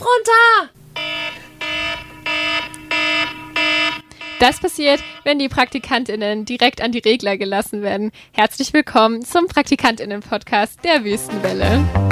[0.00, 0.70] Runter!
[4.38, 8.10] Das passiert, wenn die PraktikantInnen direkt an die Regler gelassen werden.
[8.32, 12.09] Herzlich willkommen zum PraktikantInnen-Podcast der Wüstenwelle.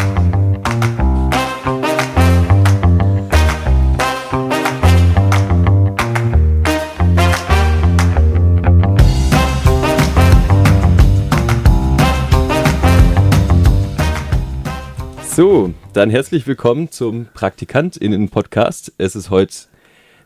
[15.39, 18.93] So, dann herzlich willkommen zum PraktikantInnen-Podcast.
[18.99, 19.55] Es ist heute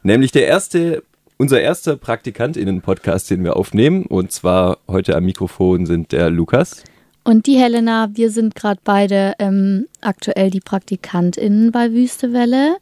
[0.02, 1.02] nämlich der erste
[1.36, 4.06] unser erster PraktikantInnen-Podcast, den wir aufnehmen.
[4.06, 6.83] Und zwar heute am Mikrofon sind der Lukas.
[7.24, 12.78] Und die Helena, wir sind gerade beide ähm, aktuell die PraktikantInnen bei Wüstewelle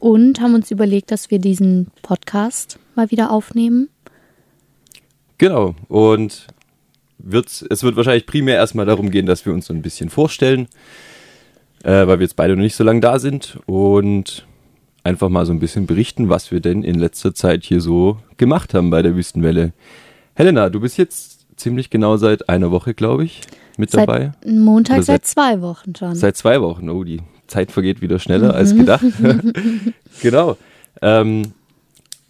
[0.00, 3.88] und haben uns überlegt, dass wir diesen Podcast mal wieder aufnehmen.
[5.38, 5.76] Genau.
[5.86, 6.48] Und
[7.18, 10.66] wird's, es wird wahrscheinlich primär erstmal darum gehen, dass wir uns so ein bisschen vorstellen,
[11.88, 13.58] äh, weil wir jetzt beide noch nicht so lange da sind.
[13.64, 14.46] Und
[15.04, 18.74] einfach mal so ein bisschen berichten, was wir denn in letzter Zeit hier so gemacht
[18.74, 19.72] haben bei der Wüstenwelle.
[20.34, 23.40] Helena, du bist jetzt ziemlich genau seit einer Woche, glaube ich,
[23.78, 24.32] mit seit dabei.
[24.46, 26.14] Montag seit, seit, zwei Wochen schon.
[26.14, 26.90] Seit zwei Wochen.
[26.90, 29.04] Oh, die Zeit vergeht wieder schneller als gedacht.
[30.20, 30.58] genau.
[31.00, 31.54] Ähm,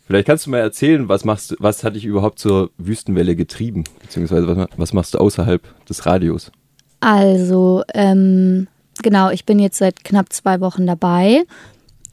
[0.06, 3.82] vielleicht kannst du mal erzählen, was machst was hat dich überhaupt zur Wüstenwelle getrieben?
[4.00, 6.52] Beziehungsweise was, was machst du außerhalb des Radios?
[7.00, 8.68] Also, ähm,
[9.08, 11.44] genau, ich bin jetzt seit knapp zwei Wochen dabei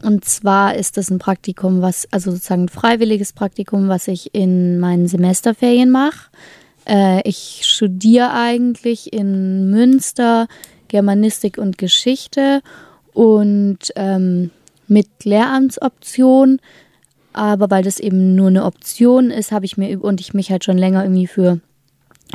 [0.02, 4.80] und zwar ist das ein Praktikum, was, also sozusagen ein freiwilliges Praktikum, was ich in
[4.80, 6.30] meinen Semesterferien mache.
[6.88, 10.48] Äh, ich studiere eigentlich in Münster
[10.88, 12.62] Germanistik und Geschichte
[13.14, 14.52] und ähm,
[14.88, 16.62] mit Lehramtsoption.
[17.34, 20.64] Aber weil das eben nur eine Option ist, habe ich mir und ich mich halt
[20.64, 21.60] schon länger irgendwie für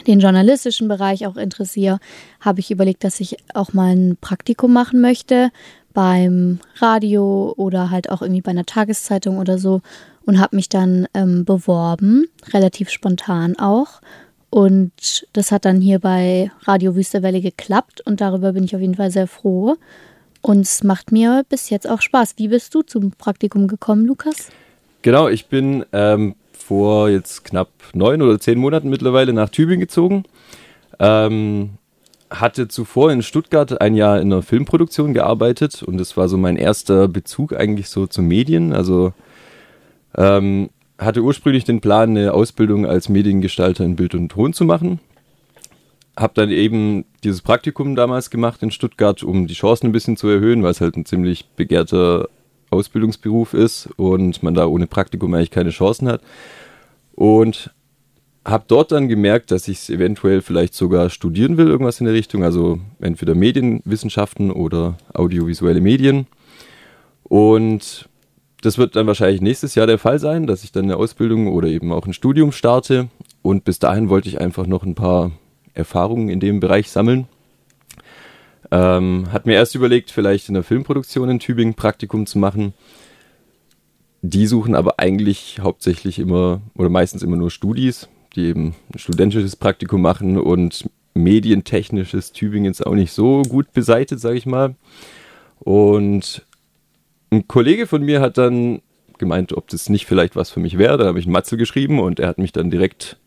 [0.06, 1.98] den journalistischen Bereich auch interessiere,
[2.40, 5.50] habe ich überlegt, dass ich auch mal ein Praktikum machen möchte
[5.92, 9.82] beim Radio oder halt auch irgendwie bei einer Tageszeitung oder so
[10.24, 14.00] und habe mich dann ähm, beworben, relativ spontan auch.
[14.50, 18.96] Und das hat dann hier bei Radio Wüsterwelle geklappt und darüber bin ich auf jeden
[18.96, 19.76] Fall sehr froh.
[20.42, 22.34] Und es macht mir bis jetzt auch Spaß.
[22.36, 24.48] Wie bist du zum Praktikum gekommen, Lukas?
[25.02, 26.34] Genau, ich bin ähm,
[26.70, 30.22] vor jetzt knapp neun oder zehn Monaten mittlerweile nach Tübingen gezogen.
[31.00, 31.70] Ähm,
[32.30, 36.54] hatte zuvor in Stuttgart ein Jahr in einer Filmproduktion gearbeitet und das war so mein
[36.54, 38.72] erster Bezug eigentlich so zu Medien.
[38.72, 39.12] Also
[40.16, 45.00] ähm, hatte ursprünglich den Plan, eine Ausbildung als Mediengestalter in Bild und Ton zu machen.
[46.16, 50.28] Hab dann eben dieses Praktikum damals gemacht in Stuttgart, um die Chancen ein bisschen zu
[50.28, 52.28] erhöhen, weil es halt ein ziemlich begehrter
[52.70, 56.22] Ausbildungsberuf ist und man da ohne Praktikum eigentlich keine Chancen hat.
[57.14, 57.72] Und
[58.44, 62.14] habe dort dann gemerkt, dass ich es eventuell vielleicht sogar studieren will, irgendwas in der
[62.14, 66.26] Richtung, also entweder Medienwissenschaften oder audiovisuelle Medien.
[67.24, 68.08] Und
[68.62, 71.68] das wird dann wahrscheinlich nächstes Jahr der Fall sein, dass ich dann eine Ausbildung oder
[71.68, 73.08] eben auch ein Studium starte.
[73.42, 75.32] Und bis dahin wollte ich einfach noch ein paar
[75.74, 77.26] Erfahrungen in dem Bereich sammeln.
[78.70, 82.74] Ähm, hat mir erst überlegt, vielleicht in der Filmproduktion in Tübingen Praktikum zu machen.
[84.22, 89.56] Die suchen aber eigentlich hauptsächlich immer oder meistens immer nur Studis, die eben ein studentisches
[89.56, 94.76] Praktikum machen und medientechnisches Tübingen ist auch nicht so gut beseitigt, sage ich mal.
[95.58, 96.44] Und
[97.30, 98.82] ein Kollege von mir hat dann
[99.18, 100.98] gemeint, ob das nicht vielleicht was für mich wäre.
[100.98, 103.18] Dann habe ich einen Matzel geschrieben und er hat mich dann direkt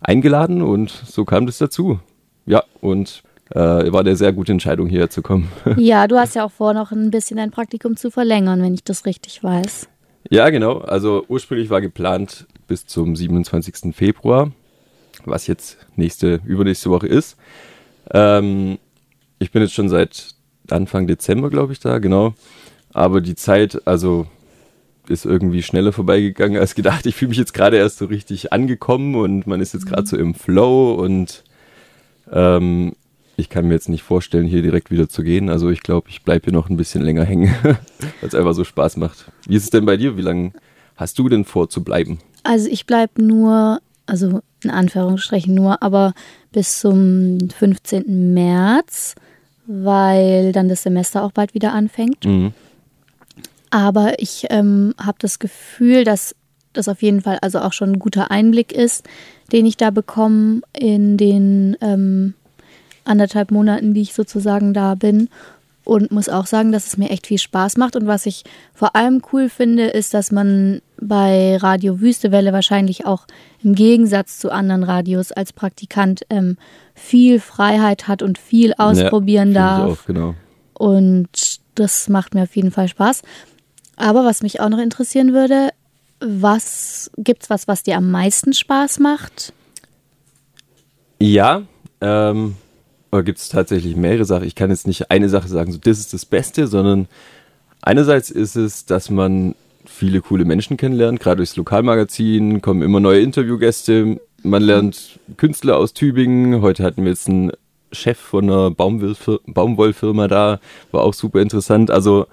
[0.00, 2.00] eingeladen und so kam das dazu.
[2.46, 5.50] Ja, und äh, war eine sehr gute Entscheidung, hierher zu kommen.
[5.76, 8.84] Ja, du hast ja auch vor, noch ein bisschen dein Praktikum zu verlängern, wenn ich
[8.84, 9.88] das richtig weiß.
[10.28, 10.78] Ja, genau.
[10.78, 13.94] Also ursprünglich war geplant, bis zum 27.
[13.94, 14.52] Februar,
[15.24, 17.36] was jetzt nächste, übernächste Woche ist.
[18.12, 18.78] Ähm,
[19.38, 20.34] ich bin jetzt schon seit
[20.68, 22.34] Anfang Dezember, glaube ich, da, genau.
[22.92, 24.26] Aber die Zeit, also
[25.08, 27.04] ist irgendwie schneller vorbeigegangen als gedacht.
[27.06, 30.16] Ich fühle mich jetzt gerade erst so richtig angekommen und man ist jetzt gerade so
[30.16, 31.42] im Flow und
[32.30, 32.92] ähm,
[33.40, 35.48] ich kann mir jetzt nicht vorstellen, hier direkt wieder zu gehen.
[35.48, 37.78] Also ich glaube, ich bleibe hier noch ein bisschen länger hängen, weil
[38.22, 39.30] es einfach so Spaß macht.
[39.46, 40.16] Wie ist es denn bei dir?
[40.16, 40.52] Wie lange
[40.96, 42.20] hast du denn vor zu bleiben?
[42.42, 46.14] Also ich bleibe nur, also in Anführungsstrichen nur, aber
[46.52, 48.34] bis zum 15.
[48.34, 49.14] März,
[49.66, 52.24] weil dann das Semester auch bald wieder anfängt.
[52.24, 52.52] Mhm.
[53.70, 56.34] Aber ich ähm, habe das Gefühl, dass
[56.72, 59.08] das auf jeden Fall also auch schon ein guter Einblick ist,
[59.52, 62.34] den ich da bekomme in den ähm,
[63.04, 65.28] anderthalb Monaten, die ich sozusagen da bin
[65.84, 67.96] und muss auch sagen, dass es mir echt viel Spaß macht.
[67.96, 68.44] Und was ich
[68.74, 73.26] vor allem cool finde, ist, dass man bei Radio Wüstewelle wahrscheinlich auch
[73.64, 76.58] im Gegensatz zu anderen Radios als Praktikant ähm,
[76.94, 80.02] viel Freiheit hat und viel ausprobieren ja, darf.
[80.02, 80.34] Auch, genau.
[80.74, 83.22] Und das macht mir auf jeden Fall Spaß.
[83.96, 85.70] Aber was mich auch noch interessieren würde,
[86.20, 89.52] was gibt's was, was dir am meisten Spaß macht?
[91.18, 91.62] Ja,
[92.00, 92.56] ähm,
[93.12, 94.46] oder gibt es tatsächlich mehrere Sachen?
[94.46, 97.08] Ich kann jetzt nicht eine Sache sagen, so das ist das Beste, sondern
[97.82, 99.54] einerseits ist es, dass man
[99.86, 105.94] viele coole Menschen kennenlernt, gerade durchs Lokalmagazin kommen immer neue Interviewgäste, man lernt Künstler aus
[105.94, 107.52] Tübingen, heute hatten wir jetzt einen
[107.92, 110.60] Chef von einer Baumwollfirma da,
[110.92, 112.26] war auch super interessant, also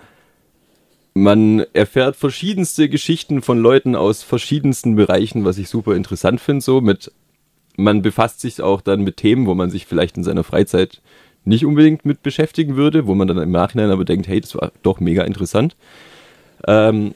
[1.14, 6.80] man erfährt verschiedenste Geschichten von Leuten aus verschiedensten Bereichen, was ich super interessant finde, so
[6.80, 7.12] mit
[7.78, 11.02] man befasst sich auch dann mit Themen, wo man sich vielleicht in seiner Freizeit
[11.46, 14.74] nicht unbedingt mit beschäftigen würde, wo man dann im Nachhinein aber denkt, hey, das war
[14.84, 15.78] doch mega interessant.
[16.68, 17.14] Ähm,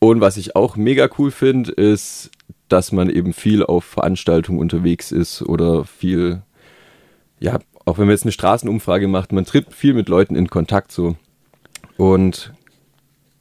[0.00, 2.30] und was ich auch mega cool finde, ist,
[2.68, 6.42] dass man eben viel auf Veranstaltungen unterwegs ist oder viel,
[7.40, 10.92] ja, auch wenn man jetzt eine Straßenumfrage macht, man tritt viel mit Leuten in Kontakt
[10.92, 11.16] so.
[11.96, 12.52] Und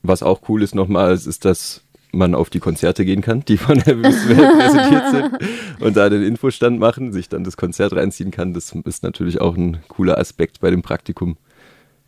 [0.04, 3.80] was auch cool ist nochmals, ist, dass man auf die Konzerte gehen kann, die von
[3.86, 5.32] der präsentiert sind
[5.80, 8.54] und da den Infostand machen, sich dann das Konzert reinziehen kann.
[8.54, 11.38] Das ist natürlich auch ein cooler Aspekt bei dem Praktikum.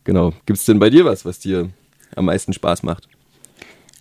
[0.04, 0.32] Genau.
[0.46, 1.68] Gibt es denn bei dir was, was dir
[2.16, 3.08] am meisten Spaß macht?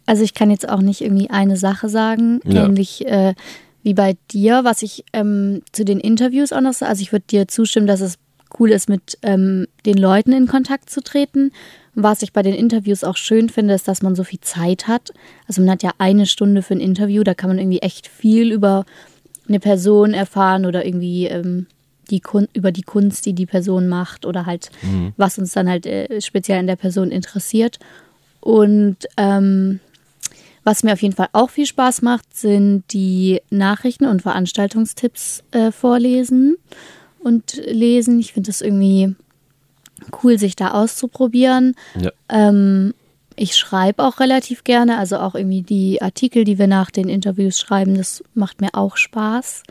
[0.05, 2.65] Also ich kann jetzt auch nicht irgendwie eine Sache sagen, ja.
[2.65, 3.35] ähnlich äh,
[3.83, 6.89] wie bei dir, was ich ähm, zu den Interviews auch noch sage.
[6.89, 8.17] Also ich würde dir zustimmen, dass es
[8.59, 11.51] cool ist, mit ähm, den Leuten in Kontakt zu treten.
[12.01, 15.11] Was ich bei den Interviews auch schön finde, ist, dass man so viel Zeit hat.
[15.47, 18.53] Also man hat ja eine Stunde für ein Interview, da kann man irgendwie echt viel
[18.53, 18.85] über
[19.49, 21.67] eine Person erfahren oder irgendwie ähm,
[22.09, 25.13] die Kun über die Kunst, die die Person macht oder halt, mhm.
[25.17, 27.79] was uns dann halt äh, speziell an der Person interessiert.
[28.39, 29.81] Und ähm,
[30.63, 35.71] was mir auf jeden Fall auch viel Spaß macht, sind die Nachrichten und Veranstaltungstipps äh,
[35.71, 36.55] vorlesen
[37.19, 38.19] und lesen.
[38.19, 39.15] Ich finde das irgendwie
[40.23, 41.75] cool, sich da auszuprobieren.
[41.99, 42.11] Ja.
[42.29, 42.93] Ähm,
[43.35, 47.59] ich schreibe auch relativ gerne, also auch irgendwie die Artikel, die wir nach den Interviews
[47.59, 49.63] schreiben, das macht mir auch Spaß,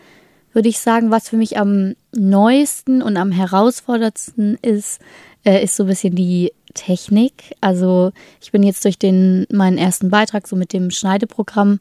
[0.55, 1.11] würde ich sagen.
[1.11, 5.01] Was für mich am neuesten und am herausforderndsten ist,
[5.45, 7.55] äh, ist so ein bisschen die Technik.
[7.61, 11.79] Also ich bin jetzt durch den meinen ersten Beitrag so mit dem Schneideprogramm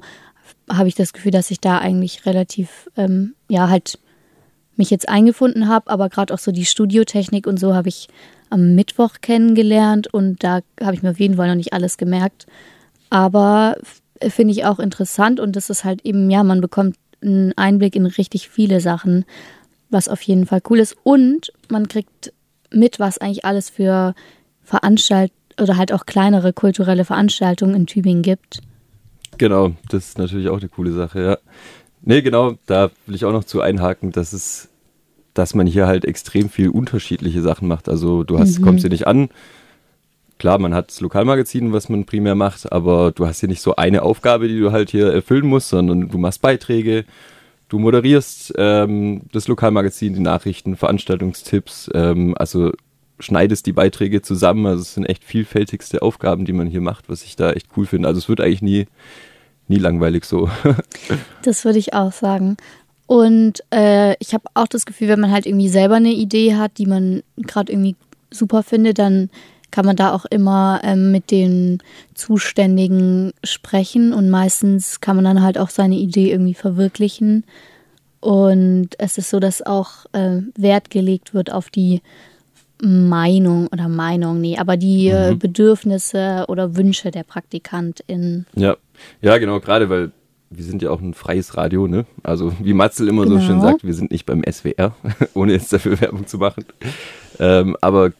[0.70, 4.00] habe ich das Gefühl, dass ich da eigentlich relativ ähm, ja halt
[4.78, 8.08] mich jetzt eingefunden habe, aber gerade auch so die Studiotechnik und so habe ich
[8.50, 12.46] am Mittwoch kennengelernt und da habe ich mir auf jeden Fall noch nicht alles gemerkt.
[13.10, 13.76] Aber
[14.22, 18.06] finde ich auch interessant und das ist halt eben, ja, man bekommt einen Einblick in
[18.06, 19.26] richtig viele Sachen,
[19.90, 20.96] was auf jeden Fall cool ist.
[21.04, 22.34] Und man kriegt
[22.72, 24.14] mit, was eigentlich alles für
[24.64, 28.60] Veranstaltungen oder halt auch kleinere kulturelle Veranstaltungen in Tübingen gibt.
[29.38, 31.38] Genau, das ist natürlich auch eine coole Sache, ja.
[32.08, 34.70] Nee, genau, da will ich auch noch zu einhaken, dass es
[35.34, 37.90] dass man hier halt extrem viel unterschiedliche Sachen macht.
[37.90, 38.64] Also du hast, mhm.
[38.64, 39.30] kommst hier nicht an.
[40.40, 43.76] Klar, man hat das Lokalmagazin, was man primär macht, aber du hast hier nicht so
[43.76, 47.04] eine Aufgabe, die du halt hier erfüllen musst, sondern du machst Beiträge,
[47.68, 52.72] du moderierst ähm, das Lokalmagazin, die Nachrichten, Veranstaltungstipps, ähm, also
[53.20, 54.66] schneidest die Beiträge zusammen.
[54.66, 57.86] Also es sind echt vielfältigste Aufgaben, die man hier macht, was ich da echt cool
[57.86, 58.08] finde.
[58.08, 58.88] Also es wird eigentlich nie,
[59.68, 60.50] nie langweilig so.
[61.44, 62.58] das würde ich auch sagen.
[63.06, 66.78] Und äh, ich habe auch das Gefühl, wenn man halt irgendwie selber eine Idee hat,
[66.78, 67.96] die man gerade irgendwie
[68.32, 69.30] super findet, dann
[69.72, 71.80] kann man da auch immer ähm, mit den
[72.14, 77.44] Zuständigen sprechen und meistens kann man dann halt auch seine Idee irgendwie verwirklichen.
[78.20, 82.02] Und es ist so, dass auch äh, Wert gelegt wird auf die
[82.82, 85.40] Meinung oder Meinung, nee, aber die äh, mhm.
[85.40, 88.46] Bedürfnisse oder Wünsche der Praktikantin.
[88.56, 88.78] Ja,
[89.22, 90.12] ja, genau, gerade weil
[90.50, 92.06] wir sind ja auch ein freies Radio, ne?
[92.24, 93.40] Also wie Matzel immer genau.
[93.40, 94.96] so schön sagt, wir sind nicht beim SWR,
[95.34, 96.66] ohne jetzt dafür Werbung zu machen.
[97.40, 98.12] Ähm, aber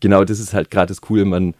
[0.00, 1.54] genau das ist halt gerade das Coole, man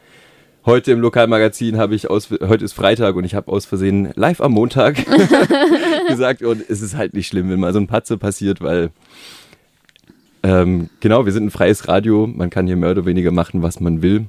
[0.65, 4.41] heute im Lokalmagazin habe ich aus, heute ist Freitag und ich habe aus Versehen live
[4.41, 4.97] am Montag
[6.09, 8.91] gesagt und es ist halt nicht schlimm, wenn mal so ein Patze passiert, weil
[10.45, 13.81] ähm, genau, wir sind ein freies Radio, man kann hier mehr oder weniger machen, was
[13.81, 14.27] man will.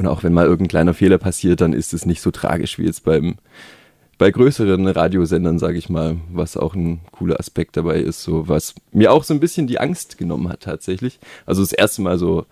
[0.00, 2.86] Und auch wenn mal irgendein kleiner Fehler passiert, dann ist es nicht so tragisch wie
[2.86, 3.36] jetzt beim
[4.16, 8.74] bei größeren Radiosendern, sage ich mal, was auch ein cooler Aspekt dabei ist, so was
[8.92, 11.18] mir auch so ein bisschen die Angst genommen hat tatsächlich.
[11.44, 12.46] Also das erste Mal so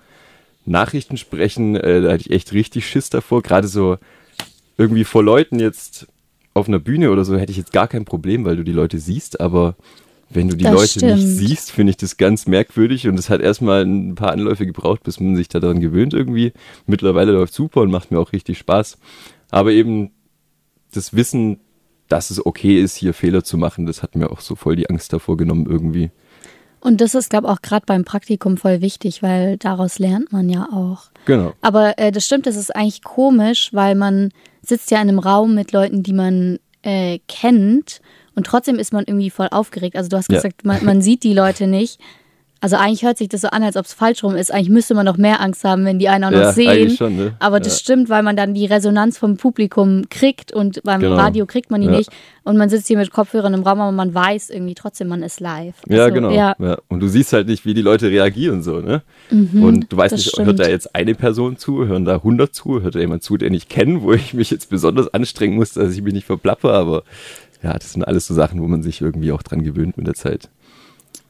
[0.67, 3.43] Nachrichten sprechen, äh, da hatte ich echt richtig Schiss davor.
[3.43, 3.97] Gerade so
[4.76, 6.07] irgendwie vor Leuten jetzt
[6.52, 8.99] auf einer Bühne oder so hätte ich jetzt gar kein Problem, weil du die Leute
[8.99, 9.75] siehst, aber
[10.30, 11.16] wenn du die das Leute stimmt.
[11.16, 15.02] nicht siehst, finde ich das ganz merkwürdig und es hat erstmal ein paar Anläufe gebraucht,
[15.02, 16.52] bis man sich daran gewöhnt irgendwie.
[16.87, 18.99] Mittlerweile läuft super und macht mir auch richtig Spaß.
[19.50, 20.11] Aber eben
[20.92, 21.61] das Wissen,
[22.08, 24.88] dass es okay ist, hier Fehler zu machen, das hat mir auch so voll die
[24.90, 26.11] Angst davor genommen irgendwie.
[26.80, 30.49] Und das ist, glaube ich, auch gerade beim Praktikum voll wichtig, weil daraus lernt man
[30.49, 31.04] ja auch.
[31.25, 31.52] Genau.
[31.61, 34.30] Aber äh, das stimmt, das ist eigentlich komisch, weil man
[34.62, 38.00] sitzt ja in einem Raum mit Leuten, die man äh, kennt
[38.38, 39.97] und trotzdem ist man irgendwie voll aufgeregt.
[39.97, 40.37] Also du hast Ja.
[40.38, 42.00] gesagt, man, man sieht die Leute nicht.
[42.61, 44.52] Also eigentlich hört sich das so an, als ob es falsch rum ist.
[44.52, 46.90] Eigentlich müsste man noch mehr Angst haben, wenn die einen auch noch Ja, sehen.
[46.90, 47.37] schon, ne?
[47.38, 47.78] Aber das Ja.
[47.85, 51.14] stimmt, weil man dann die Resonanz vom Publikum kriegt und beim Genau.
[51.14, 51.92] Radio kriegt man die Ja.
[51.97, 52.11] nicht.
[52.42, 55.38] Und man sitzt hier mit Kopfhörern im Raum, aber man weiß irgendwie trotzdem, man ist
[55.38, 55.76] live.
[55.87, 56.30] Ja, Also, genau.
[56.33, 56.78] Ja, Ja.
[56.88, 59.02] Und du siehst halt nicht, wie die Leute reagieren so, ne?
[59.30, 60.68] und du weißt Mhm, nicht, hört da stimmt.
[60.73, 64.02] jetzt eine Person zu, hören da 100 zu, hört da jemand zu, den ich kenne,
[64.02, 67.04] wo ich mich jetzt besonders anstrengen muss, dass ich mich nicht verplappe, aber
[67.62, 70.14] ja, das sind alles so Sachen, wo man sich irgendwie auch dran gewöhnt mit der
[70.14, 70.48] Zeit.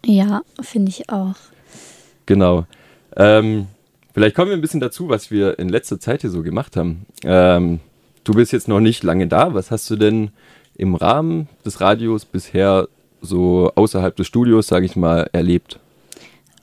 [0.04, 1.35] ja finde ich auch.
[2.26, 2.66] Genau.
[3.16, 3.66] Ähm,
[4.12, 7.06] vielleicht kommen wir ein bisschen dazu, was wir in letzter Zeit hier so gemacht haben.
[7.25, 7.80] Ähm,
[8.25, 9.54] du bist jetzt noch nicht lange da.
[9.54, 10.30] Was hast du denn
[10.76, 12.88] im Rahmen des Radios bisher
[13.20, 15.80] so außerhalb des Studios, sage ich mal, erlebt?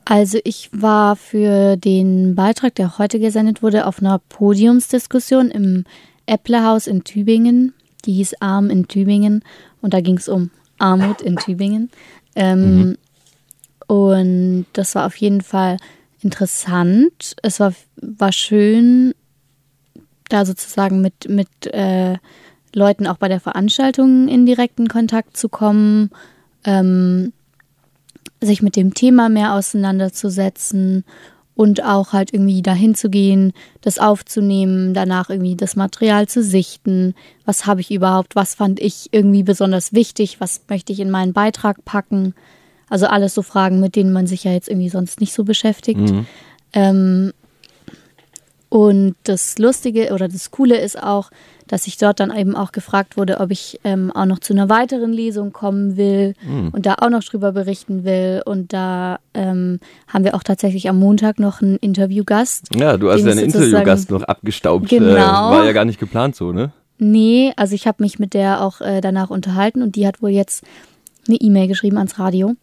[0.05, 5.84] Also ich war für den Beitrag, der heute gesendet wurde, auf einer Podiumsdiskussion im
[6.27, 7.74] Äpplehaus in Tübingen.
[8.06, 9.44] Die hieß Arm in Tübingen
[9.82, 11.90] und da ging es um Armut in Tübingen.
[12.36, 12.98] Ähm,
[13.88, 15.78] Und das war auf jeden Fall
[16.22, 17.36] interessant.
[17.44, 19.14] Es war, war schön,
[20.30, 22.18] da sozusagen mit, mit äh,
[22.74, 26.10] Leuten auch bei der Veranstaltung in direkten Kontakt zu kommen.
[26.64, 27.32] Ähm,
[28.42, 31.06] sich mit dem Thema mehr auseinanderzusetzen
[31.56, 37.16] und auch halt irgendwie dahin zu gehen, das aufzunehmen, danach irgendwie das Material zu sichten.
[37.46, 38.36] Was habe ich überhaupt?
[38.36, 40.42] Was fand ich irgendwie besonders wichtig?
[40.42, 42.36] Was möchte ich in meinen Beitrag packen?
[42.90, 46.12] Also alles so Fragen, mit denen man sich ja jetzt irgendwie sonst nicht so beschäftigt.
[46.74, 47.32] Ähm,
[48.69, 51.29] und das Lustige oder das Coole ist auch,
[51.67, 54.69] dass ich dort dann eben auch gefragt wurde, ob ich ähm, auch noch zu einer
[54.69, 56.34] weiteren Lesung kommen will
[56.74, 58.43] und da auch noch drüber berichten will.
[58.45, 62.67] Und da ähm, haben wir auch tatsächlich am Montag noch einen Interviewgast.
[62.75, 64.89] Ja, du hast ich sozusagen- Interviewgast noch abgestaubt.
[64.89, 65.15] Genau.
[65.15, 66.72] Äh, war ja gar nicht geplant so, ne?
[66.98, 70.29] Nee, also ich habe mich mit der auch äh, danach unterhalten und die hat wohl
[70.29, 70.63] jetzt
[71.27, 72.55] eine E-Mail geschrieben ans Radio.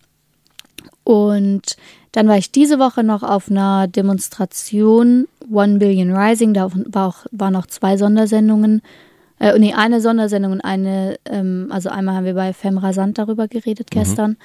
[1.04, 1.76] Und
[2.12, 6.54] dann war ich diese Woche noch auf einer Demonstration One Billion Rising.
[6.54, 8.82] Da war auch, waren noch zwei Sondersendungen.
[9.40, 13.48] Äh, nee, eine Sondersendung und eine, ähm, also einmal haben wir bei Femme Rasant darüber
[13.48, 14.36] geredet gestern.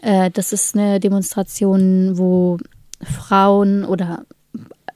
[0.00, 2.58] Äh, das ist eine Demonstration, wo
[3.02, 4.24] Frauen oder,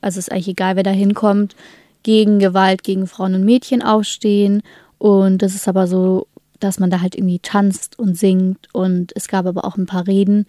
[0.00, 1.56] also ist eigentlich egal, wer da hinkommt,
[2.02, 4.62] gegen Gewalt gegen Frauen und Mädchen aufstehen.
[4.98, 6.26] Und das ist aber so,
[6.60, 8.68] dass man da halt irgendwie tanzt und singt.
[8.72, 10.46] Und es gab aber auch ein paar Reden.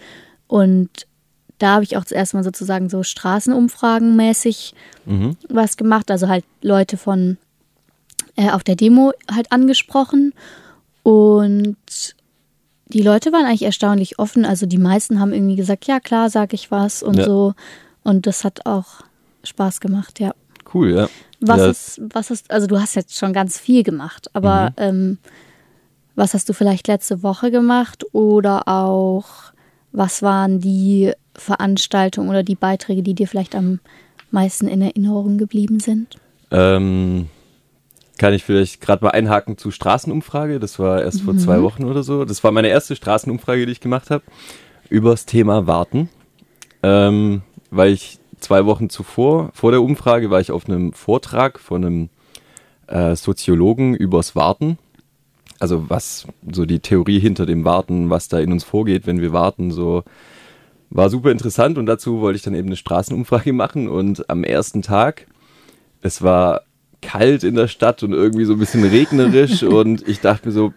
[0.54, 0.90] Und
[1.58, 5.36] da habe ich auch zuerst mal sozusagen so Straßenumfragen mäßig Mhm.
[5.50, 6.12] was gemacht.
[6.12, 7.38] Also halt Leute von
[8.36, 10.34] äh, auf der Demo halt angesprochen.
[11.02, 11.76] Und
[12.88, 14.46] die Leute waren eigentlich erstaunlich offen.
[14.46, 17.26] Also die meisten haben irgendwie gesagt, ja klar, sag ich was und Ja.
[17.26, 17.54] so.
[18.04, 19.02] Und das hat auch
[19.44, 20.34] Spaß gemacht, ja.
[20.74, 21.10] Cool, ja.
[21.40, 24.74] Was ja, ist, was ist, also du hast jetzt schon ganz viel gemacht, aber Mhm.
[24.78, 25.18] ähm,
[26.16, 29.26] was hast du vielleicht letzte Woche gemacht oder auch
[29.94, 33.80] was waren die Veranstaltungen oder die Beiträge, die dir vielleicht am
[34.32, 36.18] meisten in Erinnerung geblieben sind?
[36.52, 37.30] Ähm,
[38.18, 40.60] kann ich vielleicht gerade mal einhaken zu Straßenumfrage.
[40.60, 42.26] Das war erst vor zwei Wochen oder so.
[42.26, 44.24] Das war meine erste Straßenumfrage, die ich gemacht habe,
[44.90, 46.10] übers Thema Warten.
[46.82, 51.86] Ähm, weil ich zwei Wochen zuvor, vor der Umfrage, war ich auf einem Vortrag von
[51.86, 52.10] einem
[52.88, 54.78] äh, Soziologen übers Warten.
[55.64, 59.32] Also was so die Theorie hinter dem Warten, was da in uns vorgeht, wenn wir
[59.32, 60.04] warten, so
[60.90, 61.78] war super interessant.
[61.78, 63.88] Und dazu wollte ich dann eben eine Straßenumfrage machen.
[63.88, 65.26] Und am ersten Tag,
[66.02, 66.64] es war
[67.02, 69.64] kalt in der Stadt und irgendwie so ein bisschen regnerisch.
[69.80, 70.74] Und ich dachte mir so,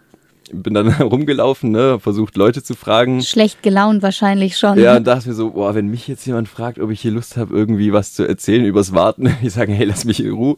[0.51, 3.21] bin dann rumgelaufen, ne, versucht Leute zu fragen.
[3.21, 4.79] Schlecht gelaunt wahrscheinlich schon.
[4.79, 7.37] Ja, und dachte mir so, boah, wenn mich jetzt jemand fragt, ob ich hier Lust
[7.37, 10.57] habe, irgendwie was zu erzählen übers Warten, ich sage, hey, lass mich in Ruhe.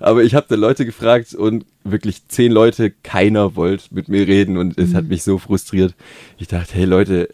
[0.00, 4.56] Aber ich habe dann Leute gefragt und wirklich zehn Leute, keiner wollte mit mir reden
[4.56, 5.94] und es hat mich so frustriert.
[6.38, 7.28] Ich dachte, hey Leute,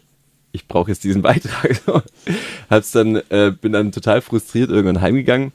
[0.51, 1.81] ich brauche jetzt diesen Beitrag.
[2.69, 5.51] Hab's dann, äh, bin dann total frustriert irgendwann heimgegangen.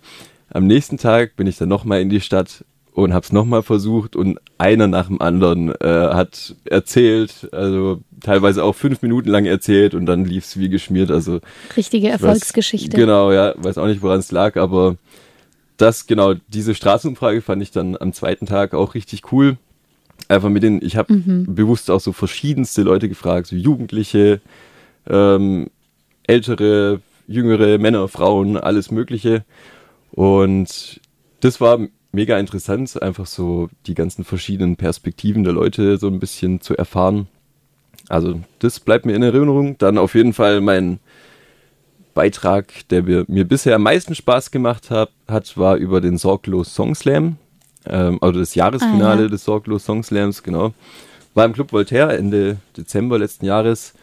[0.53, 4.39] Am nächsten Tag bin ich dann nochmal in die Stadt und hab's nochmal versucht und
[4.59, 10.07] einer nach dem anderen äh, hat erzählt, also teilweise auch fünf Minuten lang erzählt und
[10.07, 11.11] dann lief's wie geschmiert.
[11.11, 11.41] Also
[11.77, 12.97] Richtige ich weiß- Erfolgsgeschichte.
[12.97, 14.97] Genau, ja, weiß auch nicht, woran es lag, aber
[15.77, 19.57] das, genau, diese Straßenumfrage fand ich dann am zweiten Tag auch richtig cool.
[20.29, 21.15] Einfach mit den, ich habe
[21.47, 24.41] bewusst auch so verschiedenste Leute gefragt, so Jugendliche,
[25.09, 25.71] ähm,
[26.27, 29.45] ältere, jüngere Männer, Frauen, alles Mögliche.
[30.11, 31.01] Und
[31.41, 31.79] das war
[32.13, 37.29] mega interessant, einfach so die ganzen verschiedenen Perspektiven der Leute so ein bisschen zu erfahren.
[38.09, 39.79] Also das bleibt mir in Erinnerung.
[39.79, 40.99] Dann auf jeden Fall mein
[42.15, 46.75] Beitrag, der mir, mir bisher am meisten Spaß gemacht hat, hat war über den Sorglos
[46.75, 47.37] Song Slam.
[47.87, 49.29] Ähm, also das Jahresfinale ah, ja.
[49.29, 50.75] des Sorglos Song Slams, genau.
[51.35, 53.95] War im Club Voltaire Ende Dezember letzten Jahres.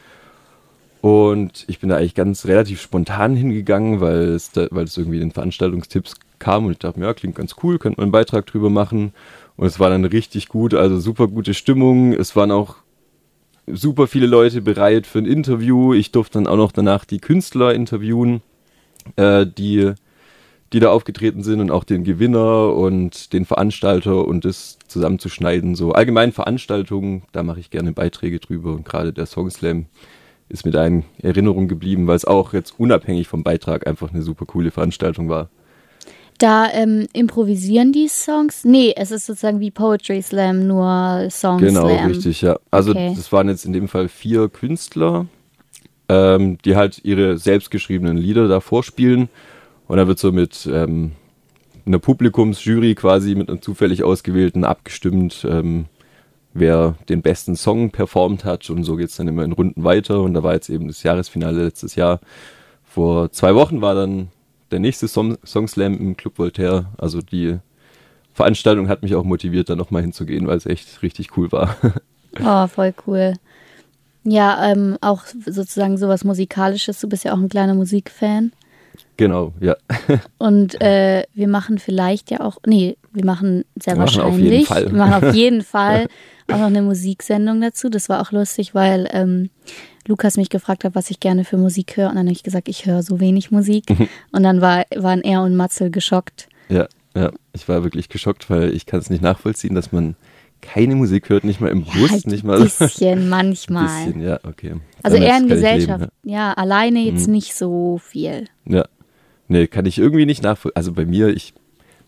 [1.02, 5.18] Und ich bin da eigentlich ganz relativ spontan hingegangen, weil es, da, weil es irgendwie
[5.18, 8.12] in den Veranstaltungstipps kam und ich dachte mir, ja, klingt ganz cool, könnte man einen
[8.12, 9.14] Beitrag drüber machen.
[9.56, 12.14] Und es war dann richtig gut, also super gute Stimmung.
[12.14, 12.76] Es waren auch
[13.66, 15.94] super viele Leute bereit für ein Interview.
[15.94, 18.42] Ich durfte dann auch noch danach die Künstler interviewen,
[19.16, 19.94] äh, die,
[20.74, 25.76] die da aufgetreten sind und auch den Gewinner und den Veranstalter und das zusammenzuschneiden.
[25.76, 29.88] So allgemein Veranstaltungen, da mache ich gerne Beiträge drüber und gerade der Song Slam
[30.50, 34.46] ist da in Erinnerung geblieben, weil es auch jetzt unabhängig vom Beitrag einfach eine super
[34.46, 35.50] coole Veranstaltung war.
[36.38, 38.64] Da ähm, improvisieren die Songs?
[38.64, 41.98] Nee, es ist sozusagen wie Poetry Slam, nur Song genau, Slam.
[41.98, 42.60] Genau, richtig, ja.
[42.70, 43.14] Also okay.
[43.16, 45.26] das waren jetzt in dem Fall vier Künstler,
[46.10, 49.30] ähm, die halt ihre selbstgeschriebenen Lieder da vorspielen.
[49.88, 51.14] Und da wird so mit ähm,
[51.88, 55.86] einer Publikumsjury quasi mit einem zufällig ausgewählten abgestimmt, ähm,
[56.54, 58.70] wer den besten Song performt hat.
[58.70, 60.22] Und so geht es dann immer in Runden weiter.
[60.22, 62.20] Und da war jetzt eben das Jahresfinale letztes Jahr.
[62.84, 64.28] Vor zwei Wochen war dann
[64.72, 66.88] der nächste Song, Song Slam im Club Voltaire.
[66.98, 67.60] Also die
[68.34, 71.76] Veranstaltung hat mich auch motiviert, da nochmal hinzugehen, weil es echt richtig cool war.
[72.44, 73.34] Oh, voll cool.
[74.24, 77.00] Ja, ähm, auch sozusagen sowas Musikalisches.
[77.00, 78.52] Du bist ja auch ein kleiner Musikfan.
[79.16, 79.76] Genau, ja.
[80.38, 84.30] Und äh, wir machen vielleicht ja auch, nee, wir machen sehr wir wahrscheinlich.
[84.30, 84.92] Machen auf jeden Fall.
[84.92, 86.08] Wir machen auf jeden Fall
[86.52, 87.90] auch noch eine Musiksendung dazu.
[87.90, 89.50] Das war auch lustig, weil ähm,
[90.08, 92.10] Lukas mich gefragt hat, was ich gerne für Musik höre.
[92.10, 93.90] Und dann habe ich gesagt, ich höre so wenig Musik.
[93.90, 94.08] Mhm.
[94.32, 96.48] und dann war, waren er und Matzel geschockt.
[96.70, 97.32] Ja, ja.
[97.54, 100.16] Ich war wirklich geschockt, weil ich kann es nicht nachvollziehen, dass man
[100.62, 102.58] keine Musik hört, nicht mal im Bus, ja, halt nicht mal.
[102.58, 104.06] Ein bisschen, manchmal.
[104.06, 104.76] Bisschen, ja, okay.
[105.04, 106.02] Also Damit eher in Gesellschaft.
[106.02, 106.50] Leben, ja.
[106.50, 106.54] ja.
[106.54, 107.34] alleine jetzt mhm.
[107.34, 108.48] nicht so viel.
[108.66, 108.86] Ja.
[109.48, 110.76] Nee, kann ich irgendwie nicht nachvollziehen.
[110.76, 111.54] Also bei mir, ich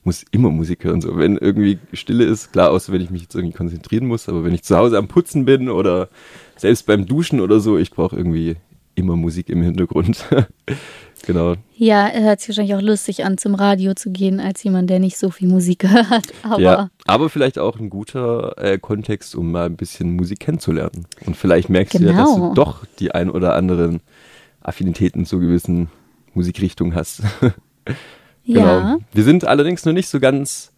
[0.03, 1.01] muss immer Musik hören.
[1.01, 4.43] So, wenn irgendwie Stille ist, klar, außer wenn ich mich jetzt irgendwie konzentrieren muss, aber
[4.43, 6.09] wenn ich zu Hause am Putzen bin oder
[6.55, 8.55] selbst beim Duschen oder so, ich brauche irgendwie
[8.95, 10.25] immer Musik im Hintergrund.
[11.25, 11.55] genau.
[11.75, 15.17] Ja, hört sich wahrscheinlich auch lustig an, zum Radio zu gehen, als jemand, der nicht
[15.17, 16.27] so viel Musik hört.
[16.43, 21.05] Aber, ja, aber vielleicht auch ein guter äh, Kontext, um mal ein bisschen Musik kennenzulernen.
[21.25, 22.05] Und vielleicht merkst genau.
[22.05, 22.53] du ja, dass du genau.
[22.53, 24.01] doch die ein oder anderen
[24.61, 25.89] Affinitäten zu gewissen
[26.33, 27.23] Musikrichtungen hast.
[28.55, 28.79] genau.
[28.79, 28.97] Ja.
[29.13, 30.71] Wir sind allerdings noch nicht so ganz,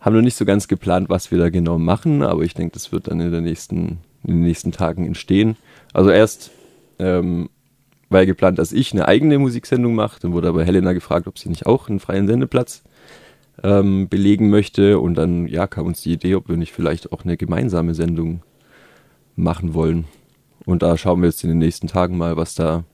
[0.00, 2.92] haben noch nicht so ganz geplant, was wir da genau machen, aber ich denke, das
[2.92, 5.56] wird dann in nächsten in den nächsten Tagen entstehen.
[5.92, 6.50] Also erst
[6.98, 7.50] ähm,
[8.08, 10.20] war ja geplant, dass ich eine eigene Musiksendung mache.
[10.20, 12.82] Dann wurde aber Helena gefragt, ob sie nicht auch einen freien Sendeplatz
[13.62, 14.98] ähm, belegen möchte.
[14.98, 18.42] Und dann ja, kam uns die Idee, ob wir nicht vielleicht auch eine gemeinsame Sendung
[19.36, 20.04] machen wollen.
[20.64, 22.84] Und da schauen wir jetzt in den nächsten Tagen mal, was da,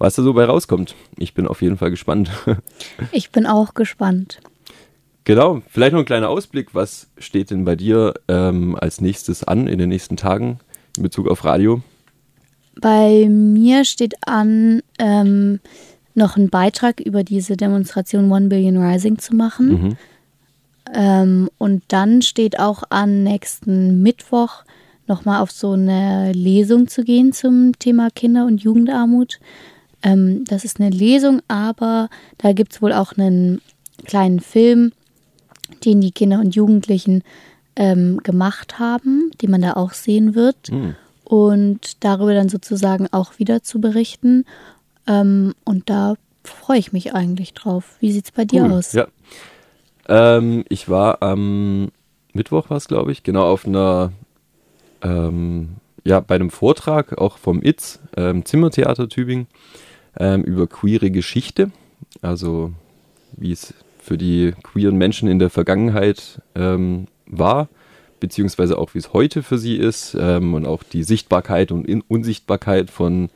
[0.00, 0.96] was da so bei rauskommt.
[1.16, 2.30] Ich bin auf jeden Fall gespannt.
[3.12, 4.40] ich bin auch gespannt.
[5.22, 6.74] Genau, vielleicht noch ein kleiner Ausblick.
[6.74, 10.58] Was steht denn bei dir ähm, als nächstes an in den nächsten Tagen?
[10.96, 11.82] in Bezug auf Radio?
[12.80, 15.60] Bei mir steht an, ähm,
[16.14, 19.68] noch einen Beitrag über diese Demonstration One Billion Rising zu machen.
[19.68, 19.96] Mhm.
[20.92, 24.64] Ähm, und dann steht auch an, nächsten Mittwoch
[25.06, 29.40] nochmal auf so eine Lesung zu gehen zum Thema Kinder- und Jugendarmut.
[30.02, 32.08] Ähm, das ist eine Lesung, aber
[32.38, 33.60] da gibt es wohl auch einen
[34.04, 34.92] kleinen Film,
[35.84, 37.22] den die Kinder und Jugendlichen
[37.76, 40.70] ähm, gemacht haben, die man da auch sehen wird.
[40.70, 40.96] Mhm.
[41.24, 44.44] Und darüber dann sozusagen auch wieder zu berichten.
[45.06, 47.96] Ähm, und da freue ich mich eigentlich drauf.
[48.00, 48.92] Wie sieht es bei dir aus?
[48.92, 49.06] Ja.
[50.08, 51.90] Ähm, ich war am
[52.32, 54.12] Mittwoch, war es, glaube ich, genau auf einer,
[55.02, 59.46] ähm, ja, bei einem Vortrag auch vom ITZ, ähm, Zimmertheater Tübingen,
[60.18, 61.70] ähm, über queere Geschichte.
[62.22, 62.72] Also,
[63.32, 67.68] wie es für die queeren Menschen in der Vergangenheit ähm, war,
[68.18, 72.02] beziehungsweise auch wie es heute für sie ist ähm, und auch die Sichtbarkeit und In
[72.02, 73.30] Unsichtbarkeit von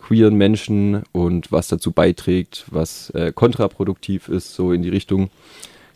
[0.00, 5.30] queeren Menschen und was dazu beiträgt, was äh, kontraproduktiv ist, so in die Richtung.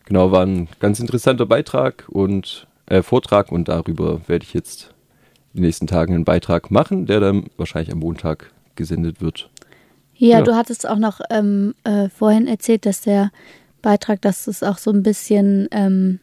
[0.04, 4.94] Genau, war ein ganz interessanter Beitrag und äh, Vortrag und darüber werde ich jetzt
[5.56, 9.50] den nächsten Tagen einen Beitrag machen, der dann wahrscheinlich am Montag gesendet wird.
[10.14, 10.42] Ja, ja.
[10.42, 13.30] du hattest auch noch ähm, äh, vorhin erzählt, dass der
[13.82, 16.20] Beitrag, dass es auch so ein bisschen ähm,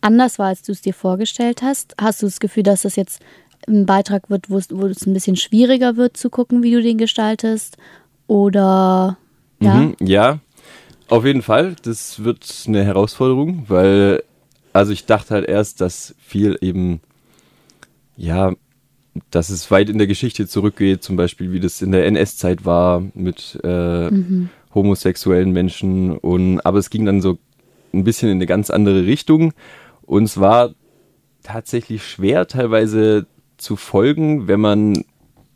[0.00, 1.94] anders war, als du es dir vorgestellt hast?
[2.00, 3.22] Hast du das Gefühl, dass das jetzt
[3.66, 6.82] ein Beitrag wird, wo es, wo es ein bisschen schwieriger wird zu gucken, wie du
[6.82, 7.76] den gestaltest?
[8.26, 9.16] Oder
[9.60, 9.74] ja?
[9.74, 10.38] Mhm, ja,
[11.08, 11.76] auf jeden Fall.
[11.82, 14.22] Das wird eine Herausforderung, weil,
[14.72, 17.00] also ich dachte halt erst, dass viel eben,
[18.16, 18.54] ja,
[19.30, 23.02] dass es weit in der Geschichte zurückgeht, zum Beispiel wie das in der NS-Zeit war
[23.14, 24.48] mit äh, mhm.
[24.74, 26.16] homosexuellen Menschen.
[26.16, 27.38] Und aber es ging dann so
[27.92, 29.52] ein bisschen in eine ganz andere Richtung.
[30.02, 30.74] Und es war
[31.42, 33.26] tatsächlich schwer, teilweise
[33.58, 35.04] zu folgen, wenn man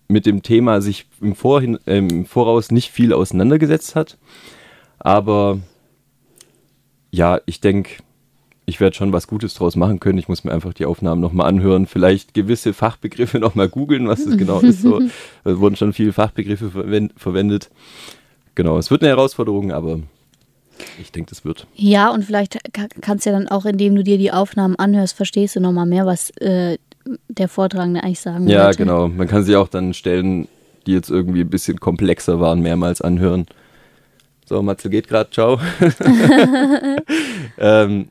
[0.09, 4.19] mit dem Thema sich im, Vorhin, äh, im Voraus nicht viel auseinandergesetzt hat.
[4.99, 5.59] Aber
[7.11, 8.03] ja, ich denke,
[8.67, 10.19] ich werde schon was Gutes draus machen können.
[10.19, 14.37] Ich muss mir einfach die Aufnahmen nochmal anhören, vielleicht gewisse Fachbegriffe nochmal googeln, was das
[14.37, 14.83] genau ist.
[14.83, 15.01] So,
[15.45, 16.71] es wurden schon viele Fachbegriffe
[17.17, 17.71] verwendet.
[18.57, 20.01] Genau, es wird eine Herausforderung, aber
[21.01, 21.67] ich denke, das wird.
[21.75, 22.59] Ja, und vielleicht
[23.01, 26.05] kannst du ja dann auch, indem du dir die Aufnahmen anhörst, verstehst du nochmal mehr,
[26.05, 26.77] was äh,
[27.29, 28.79] der Vortragende eigentlich sagen Ja, wollte.
[28.79, 29.09] genau.
[29.09, 30.49] Man kann sich auch dann Stellen,
[30.87, 33.47] die jetzt irgendwie ein bisschen komplexer waren, mehrmals anhören.
[34.45, 35.61] So, Matze geht gerade, ciao.
[37.59, 38.09] ähm,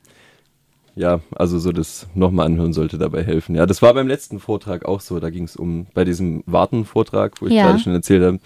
[0.96, 3.54] ja, also so das nochmal anhören sollte dabei helfen.
[3.54, 5.20] Ja, das war beim letzten Vortrag auch so.
[5.20, 7.66] Da ging es um, bei diesem Warten-Vortrag, wo ich ja.
[7.66, 8.38] gerade schon erzählt habe,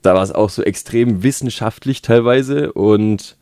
[0.00, 3.36] da war es auch so extrem wissenschaftlich teilweise und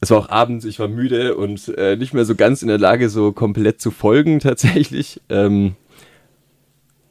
[0.00, 2.78] es war auch abends, ich war müde und äh, nicht mehr so ganz in der
[2.78, 5.20] Lage, so komplett zu folgen tatsächlich.
[5.30, 5.76] Ähm,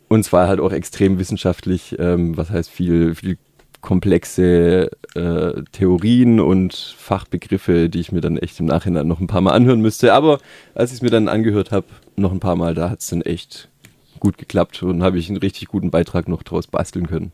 [0.10, 3.38] und es war halt auch extrem wissenschaftlich, ähm, was heißt viel, viel
[3.82, 9.41] komplexe äh, Theorien und Fachbegriffe, die ich mir dann echt im Nachhinein noch ein paar
[9.41, 10.13] Mal anhören müsste.
[10.13, 10.39] Aber
[10.76, 13.22] als ich es mir dann angehört habe, noch ein paar Mal, da hat es dann
[13.22, 13.70] echt
[14.20, 17.32] gut geklappt und habe ich einen richtig guten Beitrag noch draus basteln können.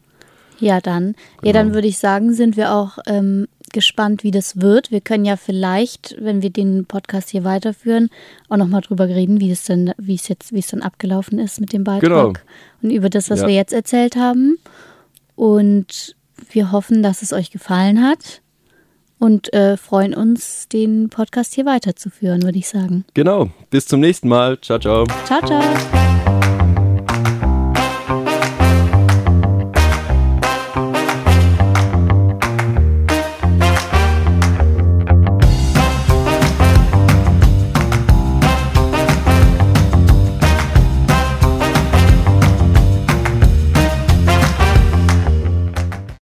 [0.60, 1.14] Ja, dann.
[1.14, 1.18] Genau.
[1.44, 4.92] Ja, dann würde ich sagen, sind wir auch ähm, gespannt, wie das wird.
[4.92, 8.10] Wir können ja vielleicht, wenn wir den Podcast hier weiterführen,
[8.50, 11.60] auch nochmal drüber reden, wie es denn, wie es jetzt, wie es dann abgelaufen ist
[11.60, 12.02] mit dem Beitrag.
[12.02, 12.34] Genau.
[12.82, 13.48] Und über das, was ja.
[13.48, 14.58] wir jetzt erzählt haben.
[15.36, 16.16] Und
[16.52, 18.42] wir hoffen, dass es euch gefallen hat
[19.20, 23.06] und äh, freuen uns, den Podcast hier weiterzuführen, würde ich sagen.
[23.14, 23.50] Genau.
[23.70, 24.60] Bis zum nächsten Mal.
[24.62, 25.06] Ciao, ciao.
[25.26, 26.27] Ciao, ciao.